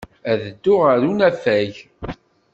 [0.31, 1.73] Ad dduɣ ɣer unafag.